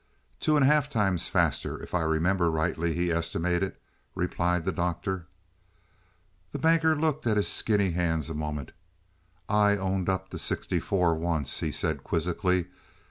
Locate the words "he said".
11.59-12.03